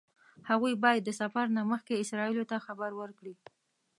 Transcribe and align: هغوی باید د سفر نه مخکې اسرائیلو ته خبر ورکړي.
هغوی 0.49 0.73
باید 0.83 1.01
د 1.05 1.09
سفر 1.21 1.45
نه 1.57 1.61
مخکې 1.71 2.01
اسرائیلو 2.03 2.49
ته 2.51 2.57
خبر 2.65 2.91
ورکړي. 3.01 3.35